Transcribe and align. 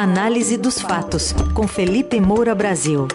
Análise 0.00 0.56
dos 0.56 0.80
fatos, 0.80 1.34
com 1.52 1.66
Felipe 1.66 2.20
Moura 2.20 2.54
Brasil. 2.54 3.08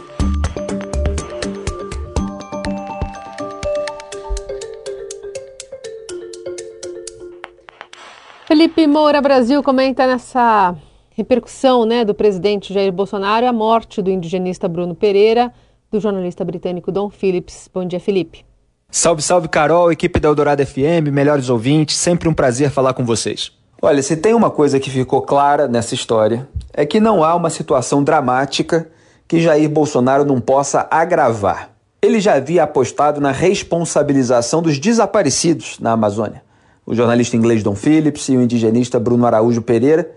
Felipe 8.46 8.86
Moura 8.86 9.22
Brasil 9.22 9.64
comenta 9.64 10.06
nessa 10.06 10.76
repercussão 11.12 11.86
né, 11.86 12.04
do 12.04 12.14
presidente 12.14 12.74
Jair 12.74 12.92
Bolsonaro 12.92 13.48
a 13.48 13.54
morte 13.54 14.02
do 14.02 14.12
indigenista 14.12 14.68
Bruno 14.68 14.94
Pereira, 14.94 15.54
do 15.90 16.02
jornalista 16.02 16.44
britânico 16.44 16.92
Don 16.92 17.10
Phillips. 17.10 17.70
Bom 17.74 17.86
dia, 17.88 18.02
Felipe. 18.02 18.44
Salve, 18.92 19.22
salve, 19.22 19.48
Carol, 19.48 19.90
equipe 19.90 20.20
da 20.20 20.28
Eldorado 20.28 20.66
FM, 20.66 21.08
melhores 21.14 21.48
ouvintes, 21.48 21.96
sempre 21.96 22.28
um 22.28 22.34
prazer 22.34 22.70
falar 22.70 22.94
com 22.94 23.06
vocês. 23.06 23.63
Olha, 23.86 24.02
se 24.02 24.16
tem 24.16 24.34
uma 24.34 24.50
coisa 24.50 24.80
que 24.80 24.90
ficou 24.90 25.22
clara 25.24 25.68
nessa 25.68 25.94
história, 25.94 26.48
é 26.74 26.86
que 26.86 27.02
não 27.02 27.22
há 27.22 27.36
uma 27.36 27.50
situação 27.50 28.02
dramática 28.02 28.88
que 29.28 29.42
Jair 29.42 29.70
Bolsonaro 29.70 30.24
não 30.24 30.40
possa 30.40 30.88
agravar. 30.90 31.70
Ele 32.02 32.22
já 32.22 32.36
havia 32.36 32.64
apostado 32.64 33.20
na 33.20 33.32
responsabilização 33.32 34.62
dos 34.62 34.80
desaparecidos 34.80 35.80
na 35.82 35.92
Amazônia. 35.92 36.42
O 36.86 36.96
jornalista 36.96 37.36
inglês 37.36 37.62
Don 37.62 37.76
Phillips 37.76 38.30
e 38.30 38.38
o 38.38 38.42
indigenista 38.42 39.02
Bruno 39.02 39.26
Araújo 39.26 39.62
Pereira, 39.62 40.10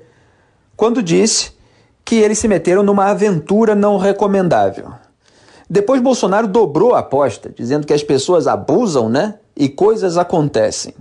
quando 0.76 1.02
disse 1.02 1.50
que 2.04 2.14
eles 2.14 2.38
se 2.38 2.46
meteram 2.46 2.84
numa 2.84 3.06
aventura 3.06 3.74
não 3.74 3.98
recomendável. 3.98 4.92
Depois 5.68 6.00
Bolsonaro 6.00 6.46
dobrou 6.46 6.94
a 6.94 7.00
aposta, 7.00 7.52
dizendo 7.52 7.84
que 7.84 7.92
as 7.92 8.04
pessoas 8.04 8.46
abusam, 8.46 9.08
né? 9.08 9.40
E 9.56 9.68
coisas 9.68 10.16
acontecem. 10.16 10.94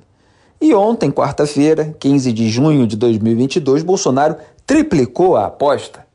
E 0.59 0.73
ontem, 0.73 1.11
quarta-feira, 1.11 1.95
15 1.99 2.31
de 2.31 2.49
junho 2.49 2.87
de 2.87 2.95
2022, 2.95 3.83
Bolsonaro 3.83 4.37
triplicou 4.65 5.35
a 5.35 5.45
aposta. 5.45 6.05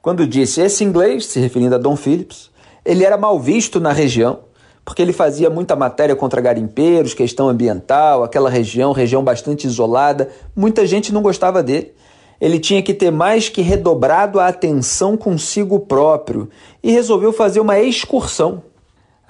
Quando 0.00 0.26
disse 0.26 0.60
esse 0.60 0.84
inglês, 0.84 1.26
se 1.26 1.40
referindo 1.40 1.74
a 1.74 1.78
Dom 1.78 1.96
Phillips, 1.96 2.50
ele 2.84 3.04
era 3.04 3.16
mal 3.16 3.38
visto 3.38 3.80
na 3.80 3.92
região, 3.92 4.40
porque 4.84 5.00
ele 5.00 5.12
fazia 5.12 5.48
muita 5.48 5.76
matéria 5.76 6.16
contra 6.16 6.40
garimpeiros, 6.40 7.14
questão 7.14 7.48
ambiental, 7.48 8.24
aquela 8.24 8.50
região, 8.50 8.92
região 8.92 9.22
bastante 9.22 9.66
isolada, 9.66 10.28
muita 10.54 10.86
gente 10.86 11.12
não 11.12 11.22
gostava 11.22 11.62
dele. 11.62 11.92
Ele 12.40 12.58
tinha 12.58 12.82
que 12.82 12.92
ter 12.92 13.12
mais 13.12 13.48
que 13.48 13.62
redobrado 13.62 14.40
a 14.40 14.48
atenção 14.48 15.16
consigo 15.16 15.78
próprio 15.78 16.48
e 16.82 16.90
resolveu 16.90 17.32
fazer 17.32 17.60
uma 17.60 17.78
excursão 17.78 18.62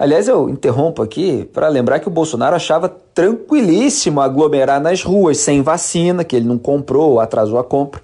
Aliás, 0.03 0.27
eu 0.27 0.49
interrompo 0.49 1.01
aqui 1.01 1.45
para 1.53 1.69
lembrar 1.69 1.97
que 2.01 2.09
o 2.09 2.11
Bolsonaro 2.11 2.57
achava 2.57 2.89
tranquilíssimo 2.89 4.19
aglomerar 4.19 4.81
nas 4.81 5.01
ruas 5.01 5.37
sem 5.37 5.61
vacina, 5.61 6.25
que 6.25 6.35
ele 6.35 6.45
não 6.45 6.57
comprou 6.57 7.11
ou 7.11 7.19
atrasou 7.21 7.57
a 7.57 7.63
compra, 7.63 8.01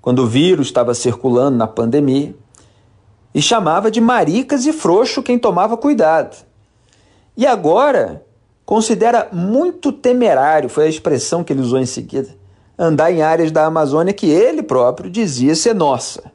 quando 0.00 0.20
o 0.20 0.28
vírus 0.28 0.68
estava 0.68 0.94
circulando 0.94 1.56
na 1.56 1.66
pandemia, 1.66 2.32
e 3.34 3.42
chamava 3.42 3.90
de 3.90 4.00
maricas 4.00 4.64
e 4.64 4.72
frouxo 4.72 5.20
quem 5.20 5.36
tomava 5.40 5.76
cuidado. 5.76 6.36
E 7.36 7.44
agora 7.44 8.24
considera 8.64 9.26
muito 9.32 9.90
temerário, 9.90 10.68
foi 10.68 10.84
a 10.84 10.88
expressão 10.88 11.42
que 11.42 11.52
ele 11.52 11.62
usou 11.62 11.80
em 11.80 11.86
seguida, 11.86 12.28
andar 12.78 13.10
em 13.10 13.22
áreas 13.22 13.50
da 13.50 13.66
Amazônia 13.66 14.12
que 14.12 14.30
ele 14.30 14.62
próprio 14.62 15.10
dizia 15.10 15.56
ser 15.56 15.74
nossa. 15.74 16.30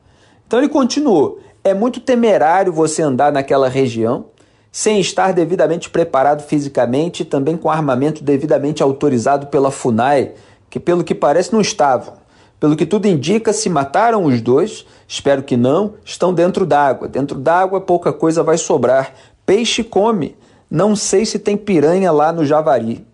Então 0.45 0.59
ele 0.59 0.67
continuou: 0.67 1.39
é 1.63 1.73
muito 1.73 2.01
temerário 2.01 2.73
você 2.73 3.01
andar 3.01 3.31
naquela 3.31 3.69
região 3.69 4.32
sem 4.73 4.99
estar 4.99 5.33
devidamente 5.33 5.87
preparado 5.87 6.41
fisicamente 6.41 7.21
e 7.21 7.25
também 7.25 7.55
com 7.55 7.69
armamento 7.69 8.23
devidamente 8.23 8.81
autorizado 8.81 9.45
pela 9.45 9.69
FUNAI, 9.69 10.31
que 10.67 10.79
pelo 10.79 11.03
que 11.03 11.13
parece 11.13 11.53
não 11.53 11.61
estavam. 11.61 12.15
Pelo 12.59 12.75
que 12.75 12.83
tudo 12.83 13.07
indica, 13.07 13.53
se 13.53 13.69
mataram 13.69 14.25
os 14.25 14.41
dois, 14.41 14.83
espero 15.07 15.43
que 15.43 15.55
não, 15.55 15.93
estão 16.03 16.33
dentro 16.33 16.65
d'água. 16.65 17.07
Dentro 17.07 17.37
d'água 17.37 17.81
pouca 17.81 18.11
coisa 18.11 18.41
vai 18.41 18.57
sobrar. 18.57 19.13
Peixe 19.45 19.83
come, 19.83 20.35
não 20.71 20.95
sei 20.95 21.23
se 21.23 21.37
tem 21.37 21.55
piranha 21.55 22.11
lá 22.11 22.33
no 22.33 22.43
Javari. 22.43 23.05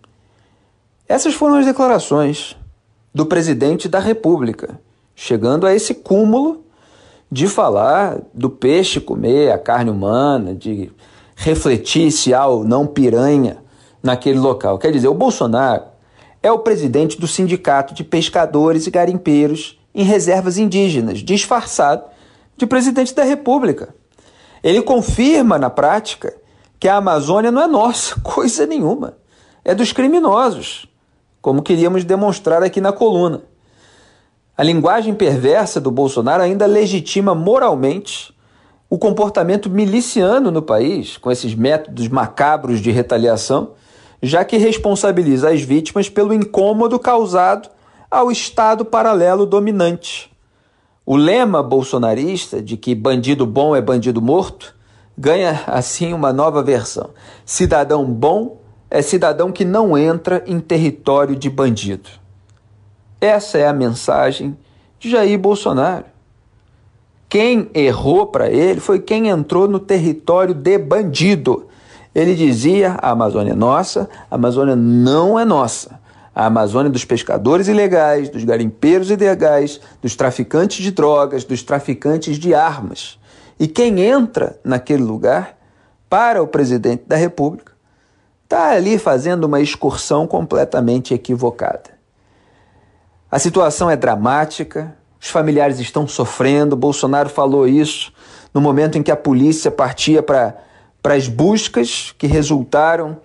Essas 1.06 1.34
foram 1.34 1.56
as 1.56 1.66
declarações 1.66 2.56
do 3.14 3.26
presidente 3.26 3.86
da 3.86 3.98
República, 3.98 4.80
chegando 5.14 5.66
a 5.66 5.74
esse 5.74 5.92
cúmulo 5.92 6.64
de 7.30 7.46
falar 7.46 8.18
do 8.32 8.48
peixe 8.48 8.98
comer 8.98 9.52
a 9.52 9.58
carne 9.58 9.90
humana, 9.90 10.54
de 10.54 10.90
refletir 11.40 12.12
se 12.12 12.34
há 12.34 12.46
ou 12.46 12.64
não 12.64 12.86
piranha 12.86 13.64
naquele 14.02 14.38
local. 14.38 14.78
Quer 14.78 14.92
dizer, 14.92 15.08
o 15.08 15.14
Bolsonaro 15.14 15.84
é 16.42 16.52
o 16.52 16.58
presidente 16.58 17.18
do 17.18 17.26
Sindicato 17.26 17.94
de 17.94 18.04
Pescadores 18.04 18.86
e 18.86 18.90
Garimpeiros 18.90 19.80
em 19.94 20.04
Reservas 20.04 20.58
Indígenas, 20.58 21.20
disfarçado 21.20 22.04
de 22.58 22.66
presidente 22.66 23.14
da 23.14 23.24
República. 23.24 23.94
Ele 24.62 24.82
confirma 24.82 25.58
na 25.58 25.70
prática 25.70 26.36
que 26.78 26.86
a 26.86 26.96
Amazônia 26.96 27.50
não 27.50 27.62
é 27.62 27.66
nossa, 27.66 28.16
coisa 28.20 28.66
nenhuma. 28.66 29.16
É 29.64 29.74
dos 29.74 29.92
criminosos, 29.92 30.86
como 31.40 31.62
queríamos 31.62 32.04
demonstrar 32.04 32.62
aqui 32.62 32.82
na 32.82 32.92
coluna. 32.92 33.40
A 34.58 34.62
linguagem 34.62 35.14
perversa 35.14 35.80
do 35.80 35.90
Bolsonaro 35.90 36.42
ainda 36.42 36.66
legitima 36.66 37.34
moralmente 37.34 38.34
o 38.90 38.98
comportamento 38.98 39.70
miliciano 39.70 40.50
no 40.50 40.60
país, 40.60 41.16
com 41.16 41.30
esses 41.30 41.54
métodos 41.54 42.08
macabros 42.08 42.80
de 42.80 42.90
retaliação, 42.90 43.70
já 44.20 44.44
que 44.44 44.56
responsabiliza 44.56 45.50
as 45.50 45.62
vítimas 45.62 46.08
pelo 46.08 46.34
incômodo 46.34 46.98
causado 46.98 47.70
ao 48.10 48.32
Estado 48.32 48.84
paralelo 48.84 49.46
dominante. 49.46 50.28
O 51.06 51.14
lema 51.14 51.62
bolsonarista 51.62 52.60
de 52.60 52.76
que 52.76 52.92
bandido 52.92 53.46
bom 53.46 53.76
é 53.76 53.80
bandido 53.80 54.20
morto 54.20 54.74
ganha 55.16 55.62
assim 55.66 56.12
uma 56.12 56.32
nova 56.32 56.60
versão. 56.60 57.10
Cidadão 57.44 58.04
bom 58.04 58.60
é 58.90 59.00
cidadão 59.02 59.52
que 59.52 59.64
não 59.64 59.96
entra 59.96 60.42
em 60.46 60.58
território 60.58 61.36
de 61.36 61.48
bandido. 61.48 62.10
Essa 63.20 63.58
é 63.58 63.68
a 63.68 63.72
mensagem 63.72 64.56
de 64.98 65.10
Jair 65.10 65.38
Bolsonaro. 65.38 66.06
Quem 67.30 67.70
errou 67.72 68.26
para 68.26 68.50
ele 68.50 68.80
foi 68.80 68.98
quem 68.98 69.28
entrou 69.28 69.68
no 69.68 69.78
território 69.78 70.52
de 70.52 70.76
bandido. 70.76 71.68
Ele 72.12 72.34
dizia: 72.34 72.96
a 73.00 73.10
Amazônia 73.10 73.52
é 73.52 73.54
nossa, 73.54 74.10
a 74.28 74.34
Amazônia 74.34 74.74
não 74.74 75.38
é 75.38 75.44
nossa. 75.44 76.00
A 76.34 76.46
Amazônia 76.46 76.90
dos 76.90 77.04
pescadores 77.04 77.68
ilegais, 77.68 78.28
dos 78.28 78.42
garimpeiros 78.42 79.10
ilegais, 79.10 79.80
dos 80.02 80.16
traficantes 80.16 80.82
de 80.82 80.90
drogas, 80.90 81.44
dos 81.44 81.62
traficantes 81.62 82.36
de 82.36 82.52
armas. 82.52 83.16
E 83.60 83.68
quem 83.68 84.00
entra 84.00 84.58
naquele 84.64 85.04
lugar, 85.04 85.56
para 86.08 86.42
o 86.42 86.48
presidente 86.48 87.04
da 87.06 87.14
República, 87.14 87.72
está 88.42 88.70
ali 88.70 88.98
fazendo 88.98 89.44
uma 89.44 89.60
excursão 89.60 90.26
completamente 90.26 91.14
equivocada. 91.14 91.90
A 93.30 93.38
situação 93.38 93.88
é 93.88 93.94
dramática, 93.96 94.96
os 95.20 95.28
familiares 95.28 95.78
estão 95.78 96.08
sofrendo. 96.08 96.74
Bolsonaro 96.74 97.28
falou 97.28 97.68
isso 97.68 98.12
no 98.52 98.60
momento 98.60 98.96
em 98.96 99.02
que 99.02 99.10
a 99.10 99.16
polícia 99.16 99.70
partia 99.70 100.22
para 100.22 100.54
as 101.04 101.28
buscas 101.28 102.14
que 102.18 102.26
resultaram 102.26 103.18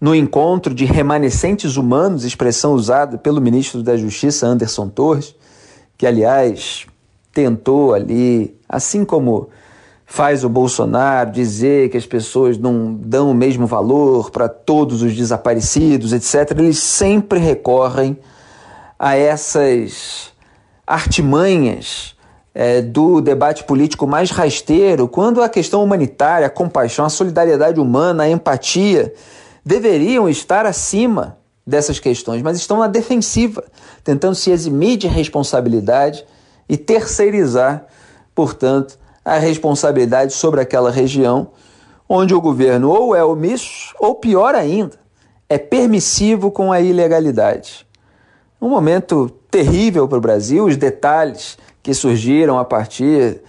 no 0.00 0.14
encontro 0.14 0.74
de 0.74 0.84
remanescentes 0.84 1.76
humanos, 1.76 2.24
expressão 2.24 2.72
usada 2.72 3.16
pelo 3.16 3.40
ministro 3.40 3.82
da 3.82 3.96
Justiça, 3.96 4.46
Anderson 4.46 4.88
Torres, 4.88 5.34
que, 5.96 6.06
aliás, 6.06 6.86
tentou 7.32 7.94
ali, 7.94 8.58
assim 8.68 9.04
como 9.04 9.48
faz 10.04 10.44
o 10.44 10.48
Bolsonaro, 10.48 11.30
dizer 11.30 11.88
que 11.88 11.96
as 11.96 12.04
pessoas 12.04 12.58
não 12.58 12.94
dão 12.94 13.30
o 13.30 13.34
mesmo 13.34 13.66
valor 13.66 14.30
para 14.30 14.48
todos 14.48 15.02
os 15.02 15.14
desaparecidos, 15.14 16.12
etc., 16.12 16.58
eles 16.58 16.78
sempre 16.78 17.38
recorrem 17.38 18.18
a 18.98 19.16
essas 19.16 20.33
artimanhas 20.86 22.14
é, 22.54 22.80
do 22.80 23.20
debate 23.20 23.64
político 23.64 24.06
mais 24.06 24.30
rasteiro, 24.30 25.08
quando 25.08 25.42
a 25.42 25.48
questão 25.48 25.82
humanitária, 25.82 26.46
a 26.46 26.50
compaixão, 26.50 27.04
a 27.04 27.10
solidariedade 27.10 27.80
humana, 27.80 28.24
a 28.24 28.30
empatia 28.30 29.12
deveriam 29.64 30.28
estar 30.28 30.66
acima 30.66 31.36
dessas 31.66 31.98
questões, 31.98 32.42
mas 32.42 32.58
estão 32.58 32.78
na 32.78 32.86
defensiva, 32.86 33.64
tentando 34.04 34.34
se 34.34 34.50
eximir 34.50 34.98
de 34.98 35.08
responsabilidade 35.08 36.24
e 36.68 36.76
terceirizar, 36.76 37.86
portanto, 38.34 38.98
a 39.24 39.38
responsabilidade 39.38 40.34
sobre 40.34 40.60
aquela 40.60 40.90
região 40.90 41.48
onde 42.06 42.34
o 42.34 42.40
governo 42.40 42.90
ou 42.90 43.16
é 43.16 43.24
omisso 43.24 43.94
ou 43.98 44.14
pior 44.14 44.54
ainda, 44.54 44.98
é 45.48 45.56
permissivo 45.56 46.50
com 46.50 46.70
a 46.70 46.80
ilegalidade. 46.80 47.86
Um 48.64 48.70
momento 48.70 49.30
terrível 49.50 50.08
para 50.08 50.16
o 50.16 50.20
Brasil, 50.22 50.64
os 50.64 50.78
detalhes 50.78 51.58
que 51.82 51.92
surgiram 51.92 52.58
a 52.58 52.64
partir 52.64 53.42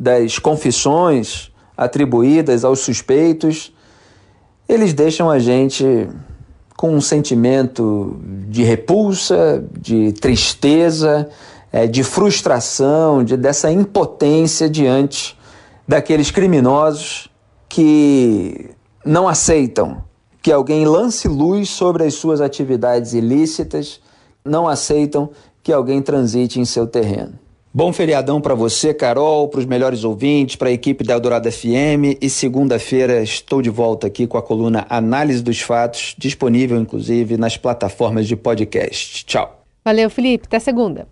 das 0.00 0.38
confissões 0.38 1.52
atribuídas 1.76 2.64
aos 2.64 2.78
suspeitos, 2.78 3.70
eles 4.66 4.94
deixam 4.94 5.28
a 5.28 5.38
gente 5.38 6.08
com 6.74 6.94
um 6.94 7.02
sentimento 7.02 8.18
de 8.48 8.62
repulsa, 8.62 9.62
de 9.78 10.10
tristeza, 10.12 11.28
é, 11.70 11.86
de 11.86 12.02
frustração, 12.02 13.22
de, 13.22 13.36
dessa 13.36 13.70
impotência 13.70 14.70
diante 14.70 15.38
daqueles 15.86 16.30
criminosos 16.30 17.28
que 17.68 18.70
não 19.04 19.28
aceitam 19.28 20.02
que 20.40 20.50
alguém 20.50 20.86
lance 20.86 21.28
luz 21.28 21.68
sobre 21.68 22.04
as 22.04 22.14
suas 22.14 22.40
atividades 22.40 23.12
ilícitas, 23.12 24.00
não 24.44 24.68
aceitam 24.68 25.30
que 25.62 25.72
alguém 25.72 26.02
transite 26.02 26.60
em 26.60 26.64
seu 26.64 26.86
terreno. 26.86 27.38
Bom 27.74 27.90
feriadão 27.90 28.38
para 28.38 28.54
você, 28.54 28.92
Carol, 28.92 29.48
para 29.48 29.60
os 29.60 29.64
melhores 29.64 30.04
ouvintes, 30.04 30.56
para 30.56 30.68
a 30.68 30.72
equipe 30.72 31.02
da 31.02 31.14
Eldorado 31.14 31.50
FM 31.50 32.18
e 32.20 32.28
segunda-feira 32.28 33.22
estou 33.22 33.62
de 33.62 33.70
volta 33.70 34.06
aqui 34.06 34.26
com 34.26 34.36
a 34.36 34.42
coluna 34.42 34.84
Análise 34.90 35.42
dos 35.42 35.60
Fatos, 35.60 36.14
disponível 36.18 36.78
inclusive 36.78 37.38
nas 37.38 37.56
plataformas 37.56 38.28
de 38.28 38.36
podcast. 38.36 39.24
Tchau. 39.24 39.62
Valeu, 39.82 40.10
Felipe. 40.10 40.46
Até 40.46 40.58
segunda. 40.58 41.08